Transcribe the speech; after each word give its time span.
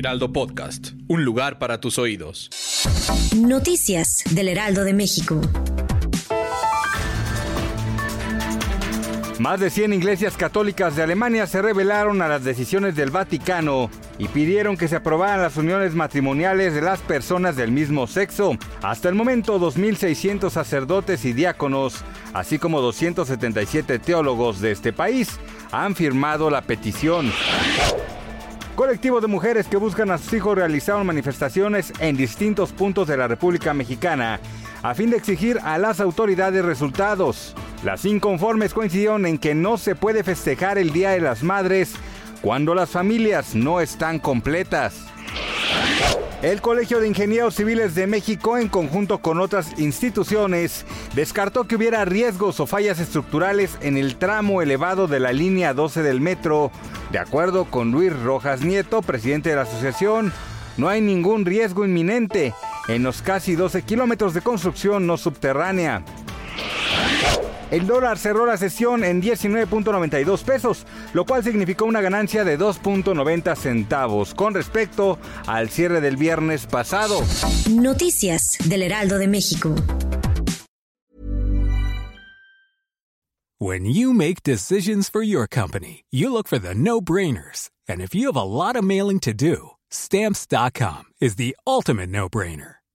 Heraldo 0.00 0.32
Podcast, 0.32 0.92
un 1.08 1.26
lugar 1.26 1.58
para 1.58 1.78
tus 1.78 1.98
oídos. 1.98 2.48
Noticias 3.36 4.24
del 4.30 4.48
Heraldo 4.48 4.82
de 4.82 4.94
México. 4.94 5.42
Más 9.38 9.60
de 9.60 9.68
100 9.68 9.92
iglesias 9.92 10.38
católicas 10.38 10.96
de 10.96 11.02
Alemania 11.02 11.46
se 11.46 11.60
rebelaron 11.60 12.22
a 12.22 12.28
las 12.28 12.44
decisiones 12.44 12.96
del 12.96 13.10
Vaticano 13.10 13.90
y 14.18 14.28
pidieron 14.28 14.78
que 14.78 14.88
se 14.88 14.96
aprobaran 14.96 15.42
las 15.42 15.58
uniones 15.58 15.94
matrimoniales 15.94 16.72
de 16.72 16.80
las 16.80 17.00
personas 17.00 17.56
del 17.56 17.70
mismo 17.70 18.06
sexo. 18.06 18.56
Hasta 18.80 19.10
el 19.10 19.14
momento, 19.14 19.60
2.600 19.60 20.48
sacerdotes 20.48 21.26
y 21.26 21.34
diáconos, 21.34 22.02
así 22.32 22.58
como 22.58 22.80
277 22.80 23.98
teólogos 23.98 24.62
de 24.62 24.72
este 24.72 24.94
país, 24.94 25.38
han 25.70 25.94
firmado 25.94 26.48
la 26.48 26.62
petición. 26.62 27.30
Colectivos 28.80 29.20
de 29.20 29.28
mujeres 29.28 29.68
que 29.68 29.76
buscan 29.76 30.10
a 30.10 30.16
sus 30.16 30.32
hijos 30.32 30.56
realizaron 30.56 31.06
manifestaciones 31.06 31.92
en 32.00 32.16
distintos 32.16 32.72
puntos 32.72 33.06
de 33.06 33.18
la 33.18 33.28
República 33.28 33.74
Mexicana 33.74 34.40
a 34.82 34.94
fin 34.94 35.10
de 35.10 35.18
exigir 35.18 35.58
a 35.62 35.76
las 35.76 36.00
autoridades 36.00 36.64
resultados. 36.64 37.54
Las 37.84 38.06
inconformes 38.06 38.72
coincidieron 38.72 39.26
en 39.26 39.36
que 39.36 39.54
no 39.54 39.76
se 39.76 39.94
puede 39.94 40.24
festejar 40.24 40.78
el 40.78 40.94
Día 40.94 41.10
de 41.10 41.20
las 41.20 41.42
Madres 41.42 41.92
cuando 42.40 42.74
las 42.74 42.88
familias 42.88 43.54
no 43.54 43.82
están 43.82 44.18
completas. 44.18 45.09
El 46.42 46.62
Colegio 46.62 47.00
de 47.00 47.08
Ingenieros 47.08 47.54
Civiles 47.54 47.94
de 47.94 48.06
México, 48.06 48.56
en 48.56 48.68
conjunto 48.68 49.18
con 49.18 49.40
otras 49.40 49.78
instituciones, 49.78 50.86
descartó 51.14 51.64
que 51.64 51.76
hubiera 51.76 52.06
riesgos 52.06 52.60
o 52.60 52.66
fallas 52.66 52.98
estructurales 52.98 53.76
en 53.82 53.98
el 53.98 54.16
tramo 54.16 54.62
elevado 54.62 55.06
de 55.06 55.20
la 55.20 55.32
línea 55.32 55.74
12 55.74 56.02
del 56.02 56.22
metro. 56.22 56.70
De 57.12 57.18
acuerdo 57.18 57.66
con 57.66 57.90
Luis 57.90 58.18
Rojas 58.22 58.62
Nieto, 58.62 59.02
presidente 59.02 59.50
de 59.50 59.56
la 59.56 59.62
asociación, 59.62 60.32
no 60.78 60.88
hay 60.88 61.02
ningún 61.02 61.44
riesgo 61.44 61.84
inminente 61.84 62.54
en 62.88 63.02
los 63.02 63.20
casi 63.20 63.54
12 63.54 63.82
kilómetros 63.82 64.32
de 64.32 64.40
construcción 64.40 65.06
no 65.06 65.18
subterránea. 65.18 66.02
El 67.70 67.86
dólar 67.86 68.18
cerró 68.18 68.46
la 68.46 68.56
sesión 68.56 69.04
en 69.04 69.22
19.92 69.22 70.42
pesos, 70.42 70.86
lo 71.14 71.24
cual 71.24 71.44
significó 71.44 71.84
una 71.84 72.00
ganancia 72.00 72.44
de 72.44 72.58
2.90 72.58 73.56
centavos 73.56 74.34
con 74.34 74.54
respecto 74.54 75.18
al 75.46 75.70
cierre 75.70 76.00
del 76.00 76.16
viernes 76.16 76.66
pasado. 76.66 77.20
Noticias 77.70 78.58
del 78.64 78.82
Heraldo 78.82 79.18
de 79.18 79.28
México. 79.28 79.74
When 83.62 83.84
you 83.84 84.14
make 84.14 84.42
decisions 84.42 85.10
for 85.10 85.22
your 85.22 85.46
company, 85.46 86.04
you 86.10 86.32
look 86.32 86.48
for 86.48 86.58
the 86.58 86.74
no-brainers. 86.74 87.68
And 87.86 88.00
if 88.00 88.14
you 88.14 88.28
have 88.28 88.36
a 88.36 88.42
lot 88.42 88.74
of 88.74 88.84
mailing 88.84 89.20
to 89.20 89.34
do, 89.34 89.72
stamps.com 89.90 91.04
is 91.20 91.36
the 91.36 91.54
ultimate 91.66 92.08
no-brainer. 92.08 92.79